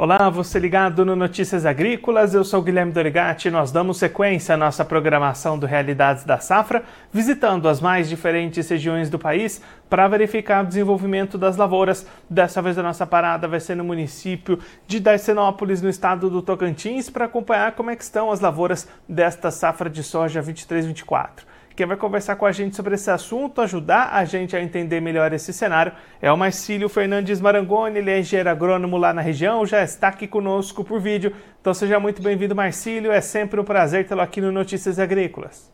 Olá, 0.00 0.30
você 0.30 0.60
ligado 0.60 1.04
no 1.04 1.16
Notícias 1.16 1.66
Agrícolas, 1.66 2.32
eu 2.32 2.44
sou 2.44 2.62
Guilherme 2.62 2.92
Dorigati 2.92 3.48
e 3.48 3.50
nós 3.50 3.72
damos 3.72 3.98
sequência 3.98 4.54
à 4.54 4.56
nossa 4.56 4.84
programação 4.84 5.58
do 5.58 5.66
Realidades 5.66 6.22
da 6.22 6.38
Safra, 6.38 6.84
visitando 7.12 7.68
as 7.68 7.80
mais 7.80 8.08
diferentes 8.08 8.68
regiões 8.68 9.10
do 9.10 9.18
país 9.18 9.60
para 9.90 10.06
verificar 10.06 10.62
o 10.62 10.68
desenvolvimento 10.68 11.36
das 11.36 11.56
lavouras. 11.56 12.06
Dessa 12.30 12.62
vez 12.62 12.78
a 12.78 12.82
nossa 12.84 13.04
parada 13.08 13.48
vai 13.48 13.58
ser 13.58 13.74
no 13.74 13.82
município 13.82 14.60
de 14.86 15.00
Darcenópolis, 15.00 15.82
no 15.82 15.88
estado 15.88 16.30
do 16.30 16.42
Tocantins, 16.42 17.10
para 17.10 17.24
acompanhar 17.24 17.72
como 17.72 17.90
é 17.90 17.94
estão 17.94 18.30
as 18.30 18.38
lavouras 18.38 18.86
desta 19.08 19.50
safra 19.50 19.90
de 19.90 20.04
soja 20.04 20.40
23-24. 20.40 21.47
Quem 21.78 21.86
vai 21.86 21.96
conversar 21.96 22.34
com 22.34 22.44
a 22.44 22.50
gente 22.50 22.74
sobre 22.74 22.96
esse 22.96 23.08
assunto, 23.08 23.60
ajudar 23.60 24.12
a 24.12 24.24
gente 24.24 24.56
a 24.56 24.60
entender 24.60 25.00
melhor 25.00 25.32
esse 25.32 25.52
cenário, 25.52 25.92
é 26.20 26.32
o 26.32 26.36
Marcílio 26.36 26.88
Fernandes 26.88 27.40
Marangoni, 27.40 27.98
ele 27.98 28.10
é 28.10 28.18
engenheiro 28.18 28.50
agrônomo 28.50 28.96
lá 28.96 29.12
na 29.12 29.22
região, 29.22 29.64
já 29.64 29.80
está 29.84 30.08
aqui 30.08 30.26
conosco 30.26 30.82
por 30.82 30.98
vídeo. 30.98 31.32
Então 31.60 31.72
seja 31.72 32.00
muito 32.00 32.20
bem-vindo, 32.20 32.52
Marcílio, 32.52 33.12
é 33.12 33.20
sempre 33.20 33.60
um 33.60 33.64
prazer 33.64 34.08
tê-lo 34.08 34.22
aqui 34.22 34.40
no 34.40 34.50
Notícias 34.50 34.98
Agrícolas. 34.98 35.72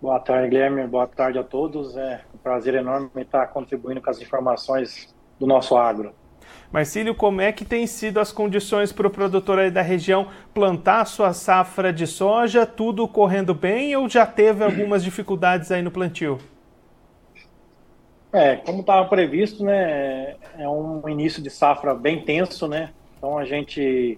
Boa 0.00 0.18
tarde, 0.18 0.48
Guilherme, 0.48 0.86
boa 0.86 1.06
tarde 1.06 1.38
a 1.38 1.44
todos. 1.44 1.94
É 1.98 2.22
um 2.34 2.38
prazer 2.38 2.74
enorme 2.74 3.10
estar 3.18 3.48
contribuindo 3.48 4.00
com 4.00 4.08
as 4.08 4.18
informações 4.18 5.14
do 5.38 5.46
nosso 5.46 5.76
agro. 5.76 6.14
Marcílio, 6.72 7.16
como 7.16 7.40
é 7.40 7.50
que 7.50 7.64
tem 7.64 7.84
sido 7.84 8.20
as 8.20 8.30
condições 8.30 8.92
para 8.92 9.06
o 9.06 9.10
produtor 9.10 9.58
aí 9.58 9.72
da 9.72 9.82
região 9.82 10.28
plantar 10.54 11.04
sua 11.04 11.32
safra 11.32 11.92
de 11.92 12.06
soja? 12.06 12.64
Tudo 12.64 13.08
correndo 13.08 13.52
bem 13.52 13.96
ou 13.96 14.08
já 14.08 14.24
teve 14.24 14.62
algumas 14.62 15.02
dificuldades 15.02 15.72
aí 15.72 15.82
no 15.82 15.90
plantio? 15.90 16.38
É, 18.32 18.54
como 18.54 18.82
estava 18.82 19.08
previsto, 19.08 19.64
né, 19.64 20.36
é 20.56 20.68
um 20.68 21.08
início 21.08 21.42
de 21.42 21.50
safra 21.50 21.92
bem 21.92 22.22
tenso, 22.22 22.68
né? 22.68 22.90
Então 23.18 23.36
a 23.36 23.44
gente 23.44 24.16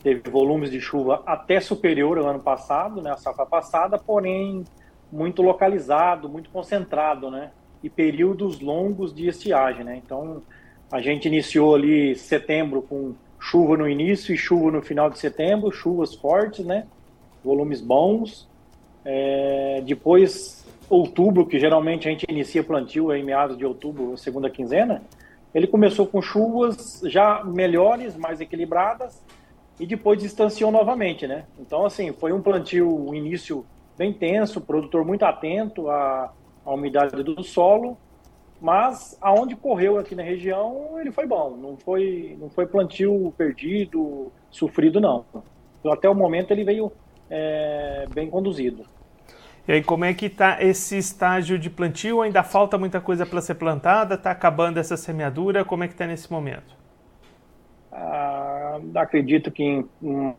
teve 0.00 0.30
volumes 0.30 0.70
de 0.70 0.80
chuva 0.80 1.24
até 1.26 1.58
superior 1.58 2.18
ao 2.18 2.28
ano 2.28 2.38
passado, 2.38 3.02
né, 3.02 3.10
a 3.10 3.16
safra 3.16 3.44
passada, 3.44 3.98
porém 3.98 4.64
muito 5.10 5.42
localizado, 5.42 6.28
muito 6.28 6.50
concentrado, 6.50 7.32
né? 7.32 7.50
E 7.82 7.90
períodos 7.90 8.60
longos 8.60 9.12
de 9.12 9.26
estiagem, 9.26 9.84
né? 9.84 9.96
Então 9.96 10.40
a 10.90 11.00
gente 11.00 11.26
iniciou 11.26 11.74
ali 11.74 12.14
setembro 12.16 12.82
com 12.82 13.14
chuva 13.38 13.76
no 13.76 13.88
início 13.88 14.34
e 14.34 14.38
chuva 14.38 14.70
no 14.70 14.80
final 14.80 15.10
de 15.10 15.18
setembro, 15.18 15.70
chuvas 15.70 16.14
fortes, 16.14 16.64
né? 16.64 16.86
Volumes 17.44 17.80
bons. 17.80 18.48
É, 19.04 19.82
depois, 19.84 20.64
outubro, 20.88 21.44
que 21.46 21.58
geralmente 21.58 22.08
a 22.08 22.10
gente 22.10 22.24
inicia 22.28 22.64
plantio 22.64 23.12
em 23.12 23.22
meados 23.22 23.58
de 23.58 23.66
outubro, 23.66 24.16
segunda 24.16 24.48
quinzena, 24.48 25.02
ele 25.54 25.66
começou 25.66 26.06
com 26.06 26.22
chuvas 26.22 27.02
já 27.04 27.44
melhores, 27.44 28.16
mais 28.16 28.40
equilibradas, 28.40 29.22
e 29.78 29.86
depois 29.86 30.18
distanciou 30.18 30.70
novamente, 30.70 31.26
né? 31.26 31.44
Então, 31.60 31.84
assim, 31.84 32.12
foi 32.12 32.32
um 32.32 32.40
plantio, 32.40 32.88
um 32.88 33.14
início 33.14 33.64
bem 33.96 34.12
tenso, 34.12 34.60
produtor 34.60 35.04
muito 35.04 35.24
atento 35.24 35.90
à, 35.90 36.32
à 36.64 36.72
umidade 36.72 37.22
do 37.22 37.42
solo, 37.42 37.96
mas 38.64 39.18
aonde 39.20 39.54
correu 39.54 39.98
aqui 39.98 40.14
na 40.14 40.22
região, 40.22 40.98
ele 40.98 41.12
foi 41.12 41.26
bom. 41.26 41.54
Não 41.54 41.76
foi, 41.76 42.34
não 42.40 42.48
foi 42.48 42.66
plantio 42.66 43.30
perdido, 43.36 44.32
sofrido, 44.50 45.02
não. 45.02 45.26
Até 45.84 46.08
o 46.08 46.14
momento 46.14 46.50
ele 46.50 46.64
veio 46.64 46.90
é, 47.28 48.06
bem 48.14 48.30
conduzido. 48.30 48.86
E 49.68 49.72
aí, 49.72 49.84
como 49.84 50.06
é 50.06 50.14
que 50.14 50.26
está 50.26 50.62
esse 50.62 50.96
estágio 50.96 51.58
de 51.58 51.68
plantio? 51.68 52.22
Ainda 52.22 52.42
falta 52.42 52.78
muita 52.78 53.02
coisa 53.02 53.26
para 53.26 53.42
ser 53.42 53.56
plantada? 53.56 54.14
Está 54.14 54.30
acabando 54.30 54.78
essa 54.78 54.96
semeadura? 54.96 55.62
Como 55.62 55.84
é 55.84 55.86
que 55.86 55.92
está 55.92 56.06
nesse 56.06 56.32
momento? 56.32 56.74
Ah, 57.92 58.80
acredito 58.94 59.50
que 59.50 59.62
em, 59.62 59.86
em 60.02 60.34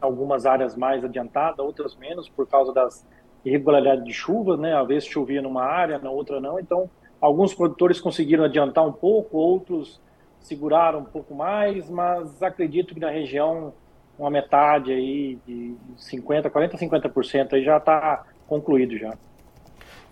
algumas 0.00 0.46
áreas 0.46 0.76
mais 0.76 1.04
adiantadas, 1.04 1.60
outras 1.60 1.94
menos, 1.94 2.28
por 2.28 2.48
causa 2.48 2.72
das 2.72 3.06
irregularidade 3.44 4.04
de 4.04 4.12
chuva, 4.12 4.56
né? 4.56 4.76
Às 4.76 4.86
vezes 4.86 5.08
chovia 5.08 5.42
numa 5.42 5.64
área, 5.64 5.98
na 5.98 6.10
outra 6.10 6.40
não. 6.40 6.58
Então, 6.58 6.88
alguns 7.20 7.54
produtores 7.54 8.00
conseguiram 8.00 8.44
adiantar 8.44 8.86
um 8.86 8.92
pouco, 8.92 9.36
outros 9.36 10.00
seguraram 10.40 11.00
um 11.00 11.04
pouco 11.04 11.34
mais, 11.34 11.88
mas 11.88 12.42
acredito 12.42 12.94
que 12.94 13.00
na 13.00 13.10
região 13.10 13.72
uma 14.18 14.30
metade 14.30 14.92
aí 14.92 15.38
de 15.46 15.74
50, 15.96 16.50
40, 16.50 16.76
50% 16.76 17.52
aí 17.54 17.64
já 17.64 17.78
está 17.78 18.24
concluído 18.46 18.96
já. 18.98 19.16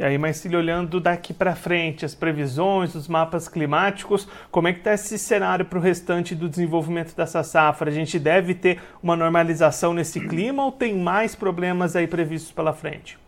E 0.00 0.02
aí, 0.02 0.16
Marcílio, 0.16 0.58
olhando 0.58 0.98
daqui 0.98 1.34
para 1.34 1.54
frente, 1.54 2.06
as 2.06 2.14
previsões, 2.14 2.94
os 2.94 3.06
mapas 3.06 3.46
climáticos, 3.46 4.26
como 4.50 4.66
é 4.66 4.72
que 4.72 4.78
está 4.78 4.94
esse 4.94 5.18
cenário 5.18 5.66
para 5.66 5.78
o 5.78 5.82
restante 5.82 6.34
do 6.34 6.48
desenvolvimento 6.48 7.14
dessa 7.14 7.42
safra? 7.42 7.90
A 7.90 7.92
gente 7.92 8.18
deve 8.18 8.54
ter 8.54 8.80
uma 9.02 9.14
normalização 9.14 9.92
nesse 9.92 10.26
clima 10.26 10.64
ou 10.64 10.72
tem 10.72 10.96
mais 10.96 11.34
problemas 11.34 11.96
aí 11.96 12.06
previstos 12.06 12.50
pela 12.50 12.72
frente? 12.72 13.18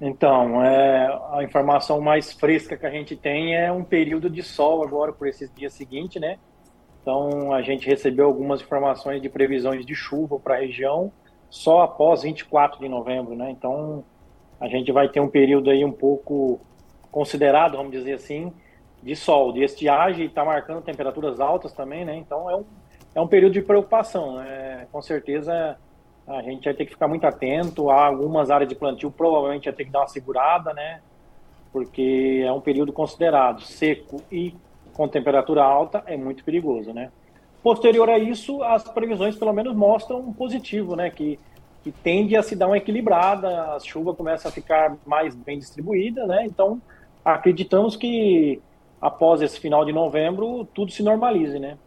Então, 0.00 0.64
é, 0.64 1.14
a 1.34 1.44
informação 1.44 2.00
mais 2.00 2.32
fresca 2.32 2.74
que 2.74 2.86
a 2.86 2.90
gente 2.90 3.14
tem 3.14 3.54
é 3.54 3.70
um 3.70 3.84
período 3.84 4.30
de 4.30 4.42
sol 4.42 4.82
agora 4.82 5.12
por 5.12 5.28
esses 5.28 5.52
dias 5.54 5.74
seguintes, 5.74 6.18
né? 6.18 6.38
Então, 7.02 7.52
a 7.52 7.60
gente 7.60 7.86
recebeu 7.86 8.24
algumas 8.24 8.62
informações 8.62 9.20
de 9.20 9.28
previsões 9.28 9.84
de 9.84 9.94
chuva 9.94 10.40
para 10.40 10.54
a 10.54 10.60
região 10.60 11.12
só 11.50 11.82
após 11.82 12.22
24 12.22 12.80
de 12.80 12.88
novembro, 12.88 13.36
né? 13.36 13.50
Então, 13.50 14.02
a 14.60 14.68
gente 14.68 14.90
vai 14.92 15.08
ter 15.08 15.20
um 15.20 15.28
período 15.28 15.70
aí 15.70 15.84
um 15.84 15.92
pouco 15.92 16.60
considerado, 17.10 17.76
vamos 17.76 17.92
dizer 17.92 18.14
assim, 18.14 18.52
de 19.02 19.14
sol, 19.14 19.52
de 19.52 19.62
estiagem, 19.62 20.26
está 20.26 20.44
marcando 20.44 20.82
temperaturas 20.82 21.40
altas 21.40 21.72
também, 21.72 22.04
né? 22.04 22.16
Então 22.16 22.50
é 22.50 22.56
um, 22.56 22.64
é 23.14 23.20
um 23.20 23.26
período 23.28 23.52
de 23.52 23.62
preocupação. 23.62 24.36
Né? 24.36 24.86
Com 24.90 25.00
certeza 25.00 25.78
a 26.26 26.42
gente 26.42 26.64
vai 26.64 26.74
ter 26.74 26.84
que 26.84 26.92
ficar 26.92 27.06
muito 27.06 27.26
atento. 27.26 27.90
Há 27.90 28.06
algumas 28.06 28.50
áreas 28.50 28.68
de 28.68 28.74
plantio, 28.74 29.10
provavelmente 29.10 29.66
vai 29.66 29.74
ter 29.74 29.84
que 29.84 29.90
dar 29.90 30.00
uma 30.00 30.08
segurada, 30.08 30.74
né? 30.74 31.00
Porque 31.72 32.42
é 32.44 32.50
um 32.50 32.60
período 32.60 32.92
considerado 32.92 33.62
seco 33.62 34.20
e 34.30 34.54
com 34.92 35.06
temperatura 35.06 35.62
alta, 35.62 36.02
é 36.06 36.16
muito 36.16 36.42
perigoso, 36.42 36.92
né? 36.92 37.12
Posterior 37.62 38.08
a 38.08 38.18
isso, 38.18 38.62
as 38.62 38.82
previsões 38.84 39.36
pelo 39.36 39.52
menos 39.52 39.74
mostram 39.76 40.20
um 40.20 40.32
positivo, 40.32 40.96
né? 40.96 41.10
Que 41.10 41.38
que 41.86 41.92
tende 41.92 42.34
a 42.34 42.42
se 42.42 42.56
dar 42.56 42.66
uma 42.66 42.76
equilibrada, 42.76 43.76
a 43.76 43.78
chuva 43.78 44.12
começa 44.12 44.48
a 44.48 44.50
ficar 44.50 44.96
mais 45.06 45.36
bem 45.36 45.56
distribuída, 45.56 46.26
né? 46.26 46.44
Então, 46.44 46.82
acreditamos 47.24 47.94
que 47.94 48.60
após 49.00 49.40
esse 49.40 49.60
final 49.60 49.84
de 49.84 49.92
novembro 49.92 50.64
tudo 50.74 50.90
se 50.90 51.00
normalize, 51.00 51.60
né? 51.60 51.78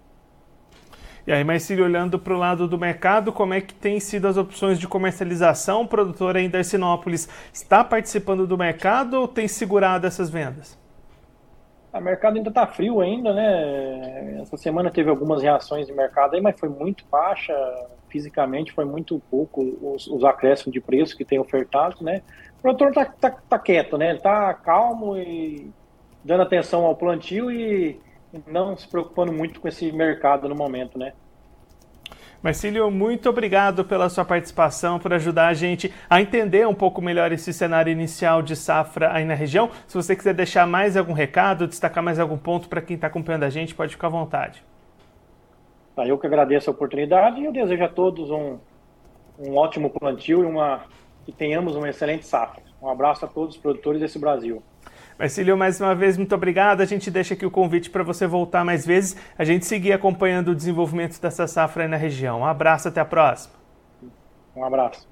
E 1.28 1.34
aí, 1.34 1.44
Marcílio, 1.44 1.84
olhando 1.84 2.18
para 2.18 2.34
o 2.34 2.38
lado 2.38 2.66
do 2.66 2.78
mercado, 2.78 3.34
como 3.34 3.54
é 3.54 3.60
que 3.60 3.74
tem 3.74 4.00
sido 4.00 4.30
as 4.30 4.38
opções 4.38 4.80
de 4.80 4.88
comercialização? 4.88 5.82
O 5.82 5.88
produtor 5.88 6.38
em 6.38 6.50
Darcinópolis 6.50 7.28
está 7.52 7.84
participando 7.84 8.48
do 8.48 8.58
mercado 8.58 9.16
ou 9.16 9.28
tem 9.28 9.50
segurado 9.50 10.08
essas 10.08 10.30
vendas? 10.30 10.80
O 11.92 12.00
mercado 12.00 12.38
ainda 12.38 12.48
está 12.48 12.66
frio 12.66 13.02
ainda, 13.02 13.34
né? 13.34 14.40
Essa 14.40 14.56
semana 14.56 14.90
teve 14.90 15.10
algumas 15.10 15.44
reações 15.44 15.88
de 15.88 15.92
mercado 15.92 16.36
aí, 16.36 16.42
mas 16.42 16.58
foi 16.58 16.70
muito 16.70 17.04
baixa 17.12 17.54
fisicamente 18.10 18.72
foi 18.72 18.86
muito 18.86 19.22
pouco 19.30 19.62
os, 19.82 20.08
os 20.08 20.24
acréscimos 20.24 20.74
de 20.74 20.82
preço 20.82 21.16
que 21.16 21.26
tem 21.26 21.40
ofertado, 21.40 22.04
né? 22.04 22.22
O 22.60 22.62
produtor 22.62 22.94
tá, 22.94 23.06
tá, 23.06 23.32
tá 23.32 23.60
quieto, 23.60 23.98
né? 23.98 24.10
Ele 24.10 24.20
tá 24.20 24.54
calmo 24.54 25.18
e 25.18 25.72
dando 26.24 26.44
atenção 26.44 26.86
ao 26.86 26.96
plantio 26.96 27.50
e, 27.50 28.00
não 28.46 28.78
se 28.78 28.88
preocupando 28.88 29.32
muito 29.34 29.60
com 29.60 29.68
esse 29.68 29.92
mercado 29.92 30.48
no 30.48 30.56
momento, 30.56 31.00
né? 31.00 31.14
Marcílio, 32.42 32.90
muito 32.90 33.30
obrigado 33.30 33.84
pela 33.84 34.08
sua 34.08 34.24
participação, 34.24 34.98
por 34.98 35.12
ajudar 35.14 35.48
a 35.48 35.54
gente 35.54 35.94
a 36.10 36.22
entender 36.22 36.66
um 36.66 36.74
pouco 36.74 37.02
melhor 37.02 37.34
esse 37.34 37.52
cenário 37.52 37.92
inicial 37.92 38.42
de 38.42 38.56
safra 38.56 39.12
aí 39.12 39.26
na 39.26 39.34
região. 39.34 39.70
Se 39.88 39.96
você 39.96 40.16
quiser 40.16 40.34
deixar 40.34 40.66
mais 40.66 40.96
algum 40.96 41.12
recado, 41.12 41.68
destacar 41.68 42.02
mais 42.02 42.18
algum 42.18 42.38
ponto 42.38 42.70
para 42.70 42.82
quem 42.82 42.96
está 42.96 43.08
acompanhando 43.08 43.44
a 43.44 43.50
gente, 43.50 43.76
pode 43.76 43.92
ficar 43.92 44.08
à 44.08 44.12
vontade. 44.12 44.64
Tá, 46.00 46.08
eu 46.08 46.18
que 46.18 46.26
agradeço 46.26 46.70
a 46.70 46.72
oportunidade 46.72 47.42
e 47.42 47.44
eu 47.44 47.52
desejo 47.52 47.84
a 47.84 47.90
todos 47.90 48.32
um, 48.32 48.58
um 49.38 49.58
ótimo 49.58 49.90
plantio 49.90 50.44
e 50.44 50.46
uma, 50.46 50.86
que 51.26 51.32
tenhamos 51.34 51.76
uma 51.76 51.90
excelente 51.90 52.26
safra. 52.26 52.64
Um 52.82 52.88
abraço 52.88 53.26
a 53.26 53.28
todos 53.28 53.56
os 53.56 53.62
produtores 53.62 54.00
desse 54.00 54.18
Brasil. 54.18 54.64
Marcílio, 55.20 55.58
mais 55.58 55.82
uma 55.82 55.94
vez, 55.94 56.16
muito 56.16 56.34
obrigado. 56.34 56.80
A 56.80 56.86
gente 56.86 57.12
deixa 57.12 57.34
aqui 57.34 57.46
o 57.46 57.52
convite 57.52 57.90
para 57.90 58.02
você 58.02 58.26
voltar 58.26 58.64
mais 58.64 58.86
vezes, 58.86 59.18
a 59.38 59.44
gente 59.44 59.66
seguir 59.66 59.92
acompanhando 59.92 60.52
o 60.52 60.56
desenvolvimento 60.56 61.20
dessa 61.20 61.46
safra 61.46 61.84
aí 61.84 61.90
na 61.90 61.98
região. 61.98 62.40
Um 62.40 62.46
abraço, 62.46 62.88
até 62.88 63.02
a 63.02 63.06
próxima. 63.06 63.56
Um 64.56 64.64
abraço. 64.64 65.06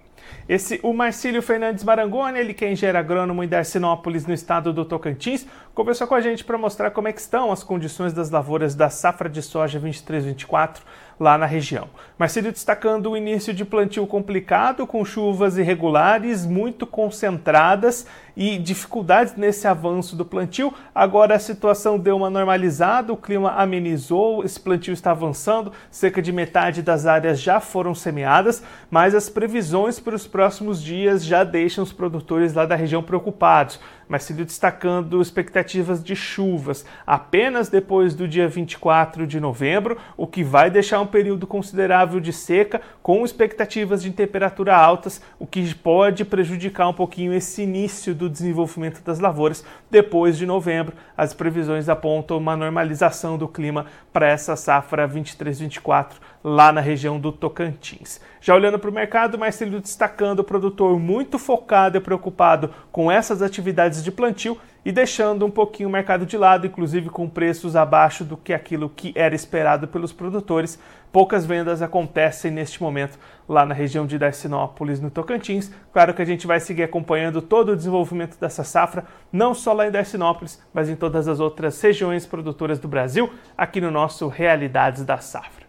Esse, 0.48 0.80
o 0.82 0.94
Marcílio 0.94 1.42
Fernandes 1.42 1.84
Marangoni, 1.84 2.40
ele 2.40 2.54
que 2.54 2.64
é 2.64 2.72
engenheiro 2.72 2.98
agrônomo 2.98 3.44
em 3.44 3.48
Darcinópolis, 3.48 4.26
no 4.26 4.34
estado 4.34 4.72
do 4.72 4.86
Tocantins, 4.86 5.46
conversou 5.74 6.08
com 6.08 6.16
a 6.16 6.22
gente 6.22 6.44
para 6.44 6.58
mostrar 6.58 6.92
como 6.92 7.08
é 7.08 7.14
estão 7.20 7.52
as 7.52 7.64
condições 7.64 8.14
das 8.14 8.30
lavouras 8.30 8.76
da 8.76 8.90
safra 8.90 9.30
de 9.30 9.42
soja 9.42 9.80
23-24 9.80 10.80
lá 11.20 11.38
na 11.38 11.46
região. 11.46 11.90
Marcílio 12.18 12.52
destacando 12.52 13.12
o 13.12 13.18
início 13.18 13.54
de 13.54 13.64
plantio 13.66 14.06
complicado, 14.08 14.88
com 14.88 15.04
chuvas 15.06 15.58
irregulares, 15.58 16.46
muito 16.46 16.86
concentradas 16.86 18.08
e 18.36 18.58
dificuldades 18.58 19.36
nesse 19.36 19.68
avanço 19.68 20.16
do 20.16 20.24
plantio. 20.24 20.72
Agora 20.94 21.36
a 21.36 21.40
situação 21.40 21.98
deu 21.98 22.16
uma 22.18 22.30
normalizada, 22.30 23.12
o 23.12 23.18
clima 23.18 23.52
amenizou, 23.52 24.44
esse 24.44 24.60
plantio 24.60 24.94
está 24.94 25.12
avançando, 25.12 25.72
cerca 25.90 26.22
de 26.22 26.32
metade 26.32 26.84
das 26.84 27.08
áreas 27.08 27.42
já 27.42 27.60
foram 27.60 27.96
semeadas, 27.96 28.64
mas 28.92 29.16
as 29.16 29.28
previsões 29.28 30.00
para 30.00 30.16
os 30.16 30.28
próximos 30.28 30.82
dias 30.82 31.26
já 31.26 31.44
deixam 31.44 31.84
os 31.84 31.92
produtores 31.92 32.54
lá 32.54 32.66
da 32.66 32.76
região 32.76 33.02
preocupados. 33.02 33.80
Marcílio 34.08 34.46
destacando 34.46 35.22
expectativas 35.22 36.02
de 36.02 36.16
chuvas 36.16 36.86
apenas 37.06 37.68
depois 37.68 38.16
do 38.16 38.28
dia 38.28 38.48
24 38.48 39.28
de 39.28 39.40
novembro, 39.40 39.98
o 40.16 40.26
que 40.26 40.44
vai 40.44 40.70
deixar 40.70 41.02
um 41.02 41.07
período 41.08 41.48
considerável 41.48 42.20
de 42.20 42.34
seca, 42.34 42.82
com 43.02 43.24
expectativas 43.24 44.02
de 44.02 44.12
temperatura 44.12 44.76
altas, 44.76 45.22
o 45.40 45.48
que 45.48 45.74
pode 45.76 46.26
prejudicar 46.26 46.88
um 46.88 46.94
pouquinho 46.94 47.34
esse 47.34 47.62
início 47.62 48.14
do 48.14 48.30
desenvolvimento 48.30 49.02
das 49.04 49.20
lavouras. 49.20 49.64
Depois 49.90 50.38
de 50.38 50.46
novembro, 50.46 50.96
as 51.16 51.34
previsões 51.34 51.90
apontam 51.90 52.38
uma 52.38 52.56
normalização 52.56 53.38
do 53.38 53.48
clima 53.48 53.86
para 54.12 54.28
essa 54.28 54.56
safra 54.56 55.08
23-24 55.08 56.14
lá 56.50 56.72
na 56.72 56.80
região 56.80 57.20
do 57.20 57.30
Tocantins. 57.30 58.22
Já 58.40 58.56
olhando 58.56 58.80
para 58.80 58.90
o 58.90 58.94
mercado, 58.94 59.38
Marcelo 59.38 59.82
destacando 59.82 60.40
o 60.40 60.44
produtor 60.46 60.98
muito 60.98 61.38
focado 61.38 61.98
e 61.98 62.00
preocupado 62.00 62.74
com 62.90 63.12
essas 63.12 63.42
atividades 63.42 64.02
de 64.02 64.14
plantio 64.14 64.58
e 64.86 64.92
deixando 64.94 65.46
um 65.46 65.52
pouquinho 65.52 65.90
o 65.90 65.92
mercado 65.92 66.26
de 66.26 66.38
lado, 66.38 66.66
inclusive 66.66 67.10
com 67.10 67.28
preços 67.28 67.76
abaixo 67.76 68.24
do 68.24 68.38
que 68.38 68.54
aquilo 68.54 68.88
que 68.88 69.12
era 69.14 69.36
esperado 69.36 69.90
pelos 69.90 70.14
produtores. 70.14 70.80
Poucas 71.12 71.46
vendas 71.46 71.82
acontecem 71.82 72.50
neste 72.50 72.82
momento 72.82 73.20
lá 73.46 73.66
na 73.66 73.74
região 73.74 74.06
de 74.06 74.18
Darcinópolis, 74.18 75.02
no 75.02 75.12
Tocantins. 75.12 75.70
Claro 75.92 76.14
que 76.14 76.22
a 76.22 76.26
gente 76.26 76.48
vai 76.48 76.62
seguir 76.62 76.84
acompanhando 76.84 77.42
todo 77.42 77.74
o 77.74 77.76
desenvolvimento 77.76 78.40
dessa 78.40 78.64
safra, 78.64 79.04
não 79.34 79.54
só 79.54 79.74
lá 79.74 79.86
em 79.86 79.92
Darcinópolis, 79.92 80.64
mas 80.74 80.88
em 80.88 80.96
todas 80.96 81.28
as 81.28 81.42
outras 81.42 81.82
regiões 81.82 82.26
produtoras 82.26 82.80
do 82.80 82.88
Brasil, 82.88 83.30
aqui 83.58 83.82
no 83.82 83.92
nosso 83.92 84.30
Realidades 84.30 85.04
da 85.04 85.18
Safra. 85.18 85.67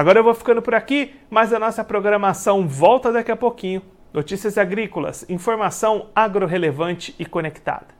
Agora 0.00 0.18
eu 0.18 0.24
vou 0.24 0.32
ficando 0.32 0.62
por 0.62 0.74
aqui, 0.74 1.14
mas 1.28 1.52
a 1.52 1.58
nossa 1.58 1.84
programação 1.84 2.66
volta 2.66 3.12
daqui 3.12 3.30
a 3.30 3.36
pouquinho. 3.36 3.82
Notícias 4.14 4.56
agrícolas, 4.56 5.28
informação 5.28 6.08
agro-relevante 6.14 7.14
e 7.18 7.26
conectada. 7.26 7.99